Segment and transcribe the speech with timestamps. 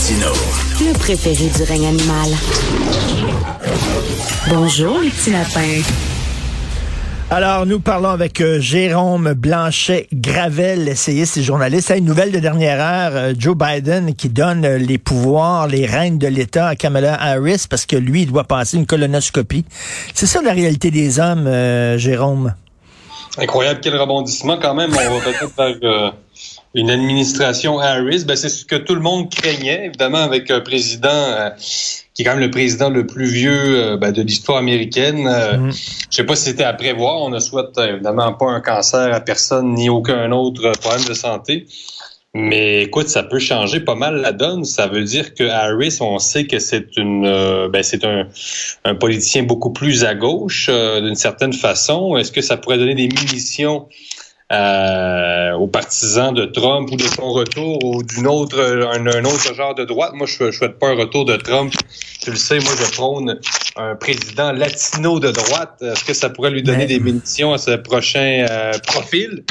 [0.00, 0.32] Martino.
[0.80, 2.30] Le préféré du règne animal.
[4.48, 5.82] Bonjour, les petits lapins.
[7.28, 11.92] Alors, nous parlons avec euh, Jérôme Blanchet-Gravel, essayiste et journaliste.
[11.94, 16.16] une nouvelle de dernière heure, euh, Joe Biden qui donne euh, les pouvoirs, les règnes
[16.16, 19.66] de l'État à Kamala Harris parce que lui, il doit passer une colonoscopie.
[20.14, 21.46] C'est ça la réalité des hommes,
[21.98, 22.54] Jérôme?
[23.36, 24.92] Incroyable, quel rebondissement quand même.
[24.92, 26.14] On va peut-être faire
[26.74, 28.24] une administration Harris.
[28.24, 31.52] Ben, c'est ce que tout le monde craignait, évidemment, avec un président
[32.14, 35.26] qui est quand même le président le plus vieux euh, ben, de l'histoire américaine.
[35.26, 35.72] Euh, mm.
[35.72, 37.16] Je sais pas si c'était à prévoir.
[37.22, 41.14] On ne souhaite euh, évidemment pas un cancer à personne ni aucun autre problème de
[41.14, 41.66] santé.
[42.34, 44.64] Mais écoute, ça peut changer pas mal la donne.
[44.64, 48.28] Ça veut dire que Harris, on sait que c'est une, ben, c'est un,
[48.84, 52.16] un, politicien beaucoup plus à gauche d'une certaine façon.
[52.18, 53.88] Est-ce que ça pourrait donner des munitions
[54.52, 59.74] euh, aux partisans de Trump ou de son retour ou d'une autre un, autre genre
[59.76, 60.12] de droite.
[60.14, 61.72] Moi, je ne souhaite pas un retour de Trump.
[62.20, 63.38] Tu le sais, moi, je prône
[63.76, 65.80] un président latino de droite.
[65.80, 69.44] Est-ce que ça pourrait lui donner des munitions à ce prochain euh, profil?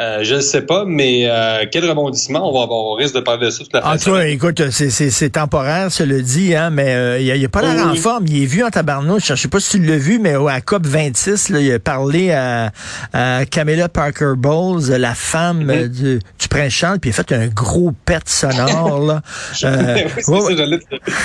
[0.00, 2.48] Euh, je ne sais pas, mais euh, quel rebondissement.
[2.48, 5.30] On va avoir risque de parler de ça toute la En tout cas, écoute, c'est
[5.30, 8.26] temporaire, ça le dit, hein, mais euh, il a, pas l'air en forme.
[8.28, 9.26] Il est vu en tabarnouche.
[9.26, 12.30] Je sais pas si tu l'as vu, mais à COP 26, là, il a parlé
[12.30, 12.70] à,
[13.12, 15.88] à Camilla Parker Bowles, la femme mm-hmm.
[15.88, 19.04] du, du prince Charles, puis il a fait un gros pet sonore.
[19.04, 19.22] là.
[19.62, 20.78] oui, c'est ouais,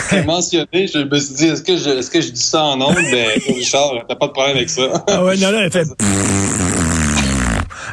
[0.09, 0.87] ça, mentionné.
[0.87, 2.95] Je me suis dit, est-ce que je, est-ce que je dis ça en ondes?
[2.95, 5.03] Ben, Richard, t'as pas de problème avec ça.
[5.07, 5.87] ah ouais, non, non, elle fait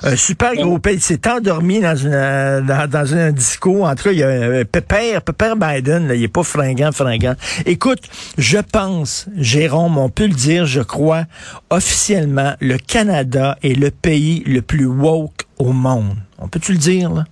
[0.02, 0.96] un super gros pays.
[0.96, 3.84] Il s'est endormi dans, une, euh, dans, un disco.
[3.84, 6.92] En tout cas, il y a un Pépère, Pépère Biden, là, il est pas fringant,
[6.92, 7.34] fringant.
[7.66, 8.00] Écoute,
[8.38, 11.24] je pense, Jérôme, on peut le dire, je crois,
[11.70, 16.16] officiellement, le Canada est le pays le plus woke au monde.
[16.38, 17.24] On peut-tu le dire, là?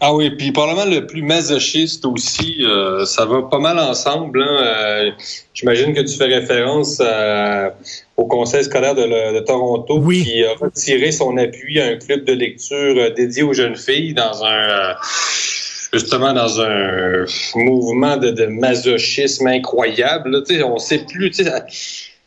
[0.00, 4.40] Ah oui, puis probablement le plus masochiste aussi, euh, ça va pas mal ensemble.
[4.40, 4.56] Hein.
[4.60, 5.10] Euh,
[5.54, 7.02] j'imagine que tu fais référence
[8.16, 12.76] au Conseil scolaire de, Toronto qui a retiré son appui à un club de lecture
[12.96, 14.94] euh, dédié aux jeunes filles dans un
[15.92, 17.24] justement dans un
[17.56, 20.30] mouvement de, masochisme incroyable.
[20.30, 21.30] Là, on sait plus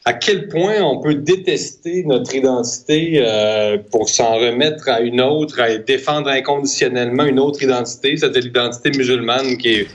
[0.05, 5.59] à quel point on peut détester notre identité euh, pour s'en remettre à une autre,
[5.59, 9.87] à défendre inconditionnellement une autre identité, cette l'identité musulmane qui est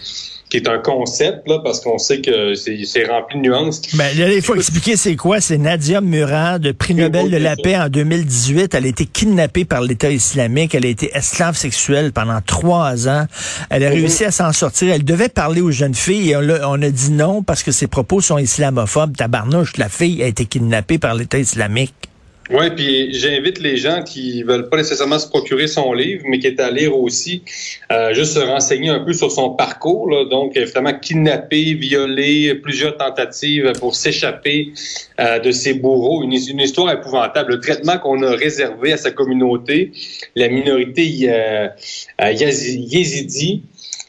[0.49, 3.83] qui est un concept, là, parce qu'on sait que c'est rempli de nuances.
[3.95, 5.41] Ben, là, il faut expliquer c'est quoi.
[5.41, 8.75] C'est Nadia Murad, prix Nobel de la paix en 2018.
[8.75, 10.75] Elle a été kidnappée par l'État islamique.
[10.75, 13.27] Elle a été esclave sexuelle pendant trois ans.
[13.71, 13.97] Elle a mhm.
[13.97, 14.95] réussi à s'en sortir.
[14.95, 17.73] Elle devait parler aux jeunes filles et on a, on a dit non parce que
[17.73, 19.17] ses propos sont islamophobes.
[19.17, 21.95] Tabarnouche, la fille a été kidnappée par l'État islamique.
[22.49, 26.47] Oui, puis j'invite les gens qui veulent pas nécessairement se procurer son livre, mais qui
[26.47, 27.43] est à lire aussi,
[27.91, 30.09] euh, juste se renseigner un peu sur son parcours.
[30.09, 30.25] Là.
[30.27, 34.69] Donc, évidemment, kidnappé, violé, plusieurs tentatives pour s'échapper
[35.19, 36.23] euh, de ses bourreaux.
[36.23, 37.55] Une, histoire épouvantable.
[37.55, 39.91] Le traitement qu'on a réservé à sa communauté,
[40.37, 41.69] la minorité euh,
[42.21, 43.63] yézidi,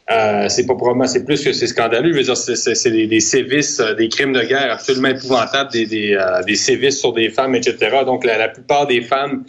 [0.09, 2.13] euh, c'est pas probablement, c'est plus que c'est scandaleux.
[2.13, 6.13] Je veux dire, c'est des, sévices, euh, des crimes de guerre absolument épouvantables, des, des,
[6.13, 7.75] euh, des sévices sur des femmes, etc.
[8.06, 9.44] Donc, la, la plupart des femmes,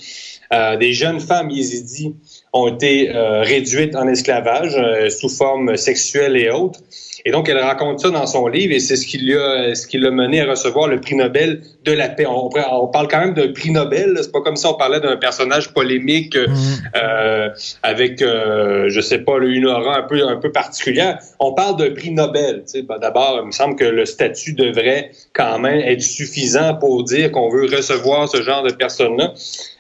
[0.53, 2.17] euh, des jeunes femmes yézidis
[2.53, 4.77] ont été réduites en esclavage
[5.11, 6.81] sous forme sexuelle et autres.
[7.25, 9.99] Et donc, elle raconte ça dans son livre et c'est ce qui l'a, ce qui
[9.99, 12.27] l'a mené à recevoir le prix Nobel de la paix.
[12.27, 14.19] On, on parle quand même d'un prix Nobel.
[14.21, 16.91] C'est pas comme si on parlait d'un personnage polémique euh, mm.
[16.97, 17.49] euh
[17.83, 21.19] avec, euh, je sais pas, une aura un peu, un peu particulière.
[21.41, 22.65] On parle d'un prix Nobel.
[22.89, 27.33] Ben, d'abord, il me semble que le statut devrait quand même être suffisant pour dire
[27.33, 29.33] qu'on veut recevoir ce genre de personnes-là.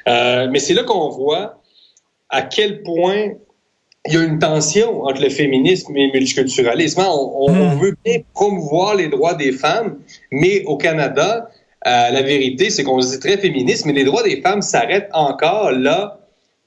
[0.08, 1.60] Euh, mais c'est là qu'on voit
[2.30, 3.32] à quel point
[4.08, 7.02] il y a une tension entre le féminisme et le multiculturalisme.
[7.06, 7.78] On, hmm.
[7.78, 9.98] veut bien promouvoir les droits des femmes,
[10.32, 11.48] mais au Canada,
[11.86, 15.10] euh, la vérité, c'est qu'on se dit très féministe, mais les droits des femmes s'arrêtent
[15.12, 16.17] encore là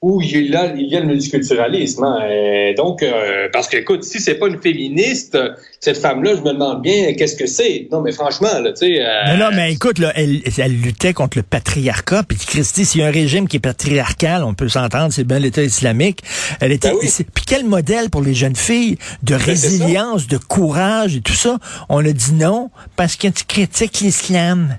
[0.02, 2.02] où il y a, il y a le multiculturalisme.
[2.02, 2.74] Hein.
[2.76, 5.38] donc, euh, parce que, écoute, si c'est pas une féministe,
[5.78, 7.86] cette femme-là, je me demande bien qu'est-ce que c'est.
[7.92, 9.00] Non, mais franchement, là, tu sais...
[9.00, 12.24] Euh, non, non, mais écoute, là, elle, elle luttait contre le patriarcat.
[12.24, 15.38] Puis, Christy, s'il y a un régime qui est patriarcal, on peut s'entendre, c'est bien
[15.38, 16.22] l'État islamique.
[16.60, 16.90] Elle était...
[16.90, 16.98] Ben
[17.34, 21.58] puis quel modèle pour les jeunes filles de ben, résilience, de courage et tout ça?
[21.88, 24.76] On a dit non parce que tu critiques l'islam.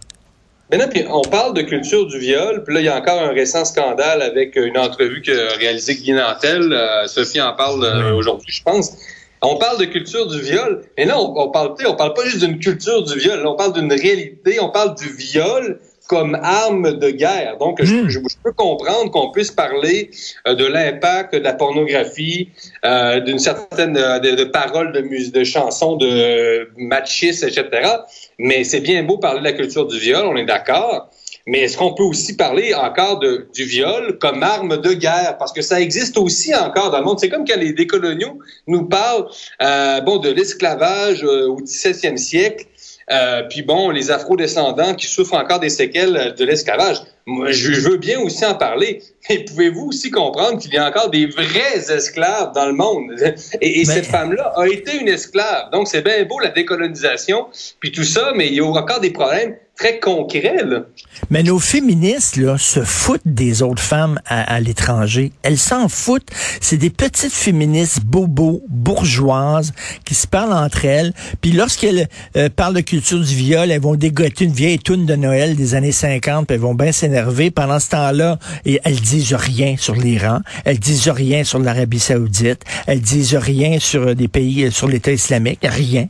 [0.73, 3.31] Maintenant, puis on parle de culture du viol, puis là, il y a encore un
[3.31, 6.73] récent scandale avec une entrevue que réalisé Guy Nantel.
[6.73, 8.97] Euh, Sophie en parle euh, aujourd'hui, je pense.
[9.43, 12.39] On parle de culture du viol, mais là, on, on parle, on parle pas juste
[12.43, 15.79] d'une culture du viol, on parle d'une réalité, on parle du viol
[16.13, 17.57] comme arme de guerre.
[17.57, 18.27] Donc, je, hmm.
[18.43, 20.11] peux comprendre qu'on puisse parler
[20.47, 22.49] euh, de l'impact de la pornographie,
[22.85, 27.89] euh, d'une certaine euh, de, paroles de, musique, de chansons de machistes, etc.
[28.37, 31.09] Mais c'est bien beau parler de la culture du viol, on est d'accord.
[31.47, 35.37] Mais est-ce qu'on peut aussi parler encore de, du viol comme arme de guerre?
[35.39, 37.19] Parce que ça existe aussi encore dans le monde.
[37.19, 38.37] C'est comme quand les décoloniaux
[38.67, 39.25] nous parlent
[39.63, 42.67] euh, bon, de l'esclavage au 17e siècle
[43.11, 46.97] euh, puis bon, les afro-descendants qui souffrent encore des séquelles de l'esclavage.
[47.25, 51.09] Moi, je veux bien aussi en parler, mais pouvez-vous aussi comprendre qu'il y a encore
[51.09, 53.13] des vrais esclaves dans le monde?
[53.61, 55.69] Et, cette femme-là a été une esclave.
[55.71, 57.47] Donc, c'est bien beau la décolonisation,
[57.79, 60.63] puis tout ça, mais il y a encore des problèmes très concret.
[60.63, 60.85] Là.
[61.29, 65.31] Mais nos féministes là, se foutent des autres femmes à, l'étranger.
[65.41, 66.29] Elles s'en foutent.
[66.61, 69.73] C'est des petites féministes bobos, bourgeoises,
[70.05, 71.13] qui se parlent entre elles.
[71.41, 75.15] Puis lorsqu'elles euh, parlent de culture du viol, elles vont dégoter une vieille toune de
[75.15, 77.51] Noël des années 50, puis elles vont bien s'énerver.
[77.51, 82.63] Pendant ce temps-là, et elles disent rien sur l'Iran, elles disent rien sur l'Arabie saoudite,
[82.87, 86.07] elles disent rien sur des pays, sur l'État islamique, rien.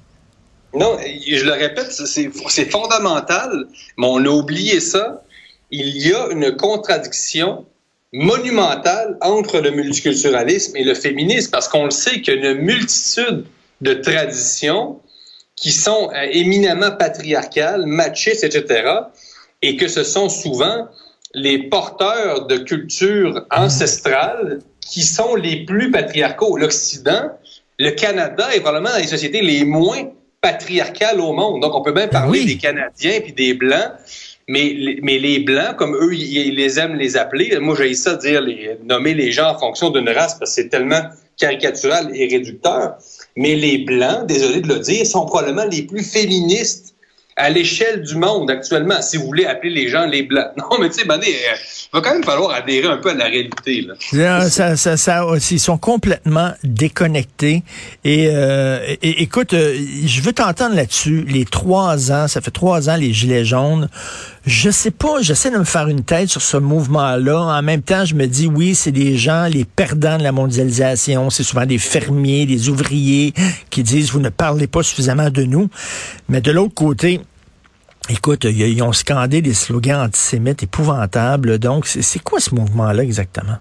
[0.74, 3.68] Non, je le répète, c'est fondamental,
[3.98, 5.24] mais on a oublié ça.
[5.70, 7.66] Il y a une contradiction
[8.12, 12.60] monumentale entre le multiculturalisme et le féminisme, parce qu'on le sait qu'il y a une
[12.60, 13.46] multitude
[13.82, 15.00] de traditions
[15.56, 18.90] qui sont euh, éminemment patriarcales, machistes, etc.,
[19.62, 20.88] et que ce sont souvent
[21.34, 26.58] les porteurs de culture ancestrale qui sont les plus patriarcaux.
[26.58, 27.32] L'Occident,
[27.80, 30.10] le Canada est probablement dans les sociétés les moins
[30.44, 31.62] patriarcale au monde.
[31.62, 33.94] Donc, on peut bien parler des Canadiens puis des Blancs,
[34.48, 37.58] mais, mais les Blancs, comme eux, ils, les aiment les appeler.
[37.60, 40.70] Moi, j'ai ça dire, les, nommer les gens en fonction d'une race, parce que c'est
[40.70, 41.02] tellement
[41.38, 42.96] caricatural et réducteur.
[43.38, 46.93] Mais les Blancs, désolé de le dire, sont probablement les plus féministes
[47.36, 50.52] à l'échelle du monde actuellement, si vous voulez appeler les gens les blancs.
[50.58, 53.82] Non, mais tu sais, il va quand même falloir adhérer un peu à la réalité.
[53.82, 54.50] Là.
[54.50, 57.64] Ça, ça, ça, ils sont complètement déconnectés.
[58.04, 61.26] Et, euh, écoute, euh, je veux t'entendre là-dessus.
[61.28, 63.90] Les trois ans, ça fait trois ans, les Gilets jaunes.
[64.46, 67.40] Je sais pas, j'essaie de me faire une tête sur ce mouvement-là.
[67.40, 71.30] En même temps, je me dis, oui, c'est des gens, les perdants de la mondialisation.
[71.30, 73.34] C'est souvent des fermiers, des ouvriers
[73.70, 75.70] qui disent, vous ne parlez pas suffisamment de nous.
[76.28, 77.22] Mais de l'autre côté,
[78.10, 81.58] Écoute, ils ont scandé des slogans antisémites épouvantables.
[81.58, 83.58] Donc, c'est quoi ce mouvement-là exactement?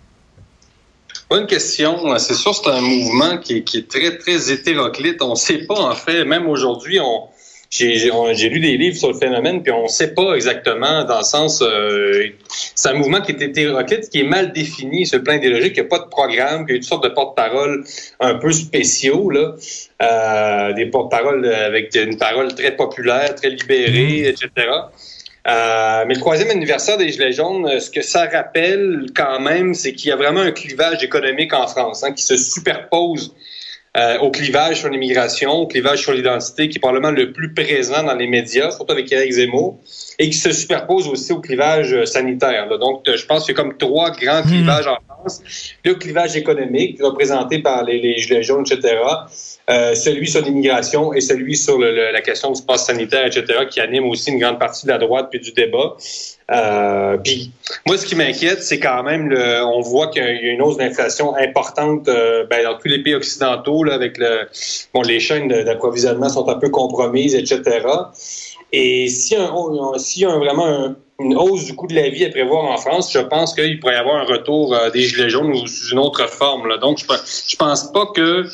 [1.31, 2.19] Bonne question.
[2.19, 5.23] C'est sûr, c'est un mouvement qui est, qui est, très, très hétéroclite.
[5.23, 7.29] On ne sait pas, en fait, même aujourd'hui, on,
[7.73, 11.25] j'ai lu des livres sur le phénomène, puis on ne sait pas exactement, dans le
[11.25, 12.27] sens, euh,
[12.75, 15.81] c'est un mouvement qui est hétéroclite, qui est mal défini sur le plan idéologique, il
[15.81, 17.85] n'y a pas de programme, qu'il y a toutes sortes de porte-parole
[18.21, 19.55] un peu spéciaux, là,
[20.03, 24.29] euh, des porte-paroles avec une parole très populaire, très libérée, mm-hmm.
[24.29, 24.69] etc.
[25.49, 29.93] Euh, mais le troisième anniversaire des Gilets jaunes, ce que ça rappelle quand même, c'est
[29.93, 33.35] qu'il y a vraiment un clivage économique en France hein, qui se superpose
[33.95, 38.03] euh, au clivage sur l'immigration, au clivage sur l'identité, qui est probablement le plus présent
[38.03, 39.81] dans les médias, surtout avec Eric Zemmour,
[40.19, 42.69] et qui se superpose aussi au clivage euh, sanitaire.
[42.79, 44.49] Donc, je pense qu'il y a comme trois grands hmm.
[44.49, 44.97] clivages en
[45.85, 48.97] Le clivage économique, représenté par les, les gilets jaunes, etc.,
[49.71, 53.81] euh, celui sur l'immigration et celui sur le, la question du passe sanitaire, etc., qui
[53.81, 55.97] anime aussi une grande partie de la droite puis du débat.
[56.51, 57.17] Euh,
[57.87, 60.79] moi, ce qui m'inquiète, c'est quand même, le, on voit qu'il y a une hausse
[60.79, 64.49] d'inflation importante euh, ben, dans tous les pays occidentaux, là, avec le,
[64.93, 67.87] bon, les chaînes d'approvisionnement sont un peu compromises, etc.
[68.73, 69.53] Et si un,
[69.99, 73.19] si un vraiment une hausse du coût de la vie à prévoir en France, je
[73.19, 76.69] pense qu'il pourrait y avoir un retour euh, des gilets jaunes sous une autre forme.
[76.69, 76.79] Là.
[76.79, 77.05] Donc, je,
[77.49, 78.47] je pense pas que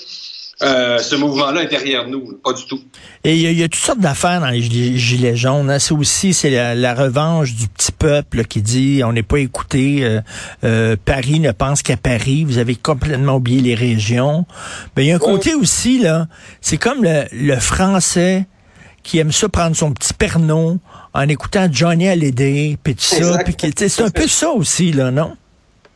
[0.60, 2.80] euh, ce mouvement-là est derrière nous, pas du tout.
[3.22, 5.70] Et il y, a toutes sortes d'affaires dans les gilets jaunes.
[5.70, 5.78] Hein.
[5.78, 9.98] C'est aussi c'est la, revanche du petit peuple qui dit on n'est pas écouté.
[10.02, 10.20] Euh,
[10.64, 12.44] euh, Paris ne pense qu'à Paris.
[12.44, 14.46] Vous avez complètement oublié les régions.
[14.96, 16.26] Mais il y a un côté aussi là.
[16.60, 18.46] C'est comme le, le français
[19.04, 20.80] qui aime ça prendre son petit pernon
[21.14, 23.38] en écoutant Johnny Hallyday puis tout ça.
[23.74, 25.36] c'est un peu ça aussi là, non?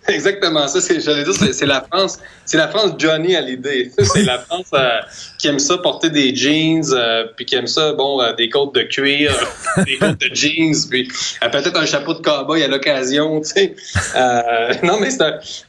[0.08, 3.92] Exactement, ça, c'est, j'allais dire, c'est, la France, c'est la France Johnny à l'idée.
[4.02, 4.98] C'est la France euh,
[5.38, 8.74] qui aime ça porter des jeans, euh, puis qui aime ça, bon, euh, des côtes
[8.74, 9.32] de cuir,
[9.86, 11.06] des côtes de jeans, puis
[11.40, 13.76] peut-être un chapeau de cowboy à l'occasion, tu sais.
[14.82, 15.10] non, mais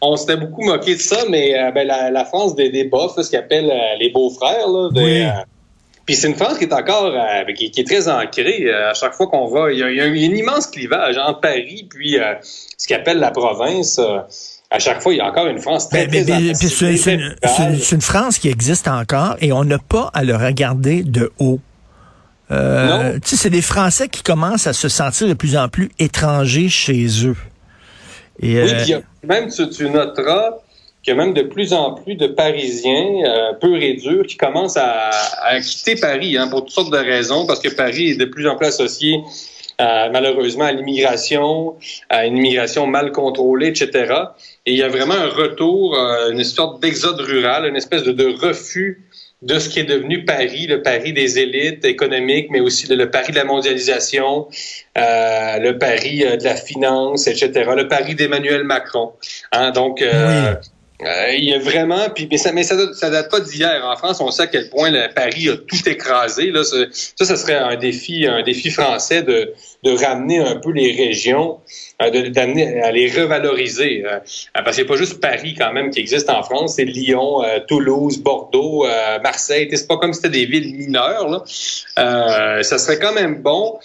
[0.01, 3.29] on s'était beaucoup moqué de ça, mais ben, la, la, France des, des bofs, ce
[3.29, 5.31] qu'ils appellent les beaux-frères, là, des,
[6.05, 8.65] puis c'est une France qui est encore euh, qui, est très ancrée.
[8.65, 11.17] Euh, à chaque fois qu'on va, il y, a, il y, a, un immense clivage
[11.17, 12.33] entre Paris puis euh,
[12.77, 13.99] ce qu'on appelle la province.
[14.69, 17.13] à chaque fois, il y a encore une France très, très C'est
[17.91, 21.59] une, France qui existe encore et on n'a pas à le regarder de haut.
[22.51, 27.07] Euh, c'est des Français qui commencent à se sentir de plus en plus étrangers chez
[27.25, 27.37] eux.
[28.39, 30.57] Et, oui, euh, même tu, tu noteras
[31.03, 34.77] qu'il y a même de plus en plus de Parisiens euh, peu réduits qui commencent
[34.77, 35.09] à,
[35.41, 38.47] à quitter Paris hein, pour toutes sortes de raisons, parce que Paris est de plus
[38.47, 39.19] en plus associé
[39.81, 41.75] euh, malheureusement à l'immigration,
[42.09, 44.13] à une immigration mal contrôlée, etc.
[44.65, 48.11] Et il y a vraiment un retour, euh, une sorte d'exode rural, une espèce de,
[48.11, 49.03] de, refus
[49.41, 53.33] de ce qui est devenu Paris, le Paris des élites économiques, mais aussi le, Paris
[53.33, 54.47] de la mondialisation,
[54.97, 59.11] euh, le Paris de la finance, etc., le Paris d'Emmanuel Macron.
[59.51, 60.53] Hein, donc, euh,
[61.01, 63.83] euh, il y a vraiment, puis mais ça, mais ça, ça date pas d'hier.
[63.85, 66.51] En France, on sait à quel point Paris a tout écrasé.
[66.51, 66.77] Là, ça,
[67.25, 71.59] ça serait un défi, un défi français de, de ramener un peu les régions,
[72.01, 74.03] euh, d'amener à les revaloriser.
[74.05, 74.19] Euh,
[74.53, 77.41] parce qu'il n'y a pas juste Paris quand même qui existe en France, c'est Lyon,
[77.67, 78.85] Toulouse, Bordeaux,
[79.23, 79.67] Marseille.
[79.71, 81.27] C'est pas comme si c'était des villes mineures.
[81.27, 82.63] Là.
[82.63, 83.79] ça serait quand même bon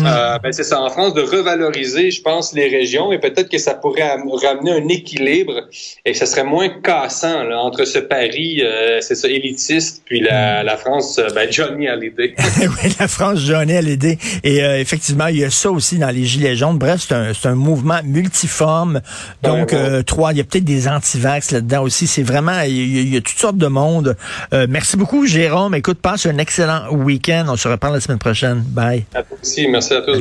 [0.00, 0.06] Hmm.
[0.06, 3.58] Euh, ben, c'est ça, en France, de revaloriser, je pense, les régions et peut-être que
[3.58, 5.68] ça pourrait ramener un équilibre
[6.04, 10.20] et que ça serait moins cassant là, entre ce Paris, euh, c'est ça, élitiste, puis
[10.20, 12.34] la, la France, euh, ben, Johnny Hallyday.
[12.60, 14.18] oui, la France, Johnny Hallyday.
[14.42, 16.78] Et effectivement, il y a ça aussi dans les Gilets jaunes.
[16.78, 19.00] Bref, c'est un, un mouvement multiforme.
[19.42, 19.74] Donc,
[20.06, 22.06] trois, il y a peut-être des antivax là-dedans aussi.
[22.06, 24.16] C'est vraiment, il y, a, toutes sortes de monde.
[24.68, 25.74] merci beaucoup, Jérôme.
[25.74, 27.46] Écoute, passe un excellent week-end.
[27.48, 28.62] On se reparle la semaine prochaine.
[28.66, 29.04] Bye.
[29.14, 29.68] À toi aussi.
[29.68, 30.20] Merci à tous.